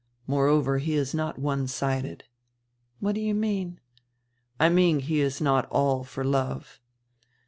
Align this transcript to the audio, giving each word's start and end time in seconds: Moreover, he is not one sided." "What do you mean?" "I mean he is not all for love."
Moreover, 0.25 0.79
he 0.79 0.95
is 0.95 1.13
not 1.13 1.37
one 1.37 1.67
sided." 1.67 2.23
"What 3.01 3.13
do 3.13 3.21
you 3.21 3.35
mean?" 3.35 3.79
"I 4.59 4.67
mean 4.67 4.99
he 5.01 5.21
is 5.21 5.39
not 5.39 5.67
all 5.69 6.03
for 6.03 6.23
love." 6.23 6.79